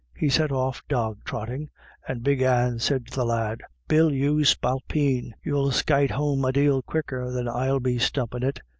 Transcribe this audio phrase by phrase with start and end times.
[0.17, 1.69] He set off jog trotting,
[2.07, 6.81] and Big Anne said to the lad:" Bill, you spalpeen, you'll skyte home a dale
[6.81, 8.61] quicker than I'll be stumpin' it.